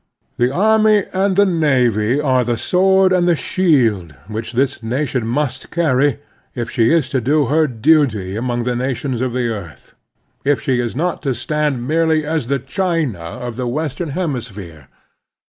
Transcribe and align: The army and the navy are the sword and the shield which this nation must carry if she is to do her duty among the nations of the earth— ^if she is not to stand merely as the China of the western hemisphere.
The 0.37 0.49
army 0.51 1.03
and 1.13 1.35
the 1.35 1.45
navy 1.45 2.19
are 2.19 2.43
the 2.43 2.57
sword 2.57 3.13
and 3.13 3.27
the 3.27 3.35
shield 3.35 4.15
which 4.27 4.53
this 4.53 4.81
nation 4.81 5.27
must 5.27 5.69
carry 5.69 6.17
if 6.55 6.71
she 6.71 6.91
is 6.91 7.07
to 7.09 7.21
do 7.21 7.45
her 7.45 7.67
duty 7.67 8.35
among 8.35 8.63
the 8.63 8.75
nations 8.75 9.21
of 9.21 9.31
the 9.31 9.49
earth— 9.49 9.93
^if 10.43 10.59
she 10.59 10.79
is 10.79 10.95
not 10.95 11.21
to 11.21 11.35
stand 11.35 11.87
merely 11.87 12.25
as 12.25 12.47
the 12.47 12.57
China 12.57 13.19
of 13.19 13.57
the 13.57 13.67
western 13.67 14.09
hemisphere. 14.09 14.87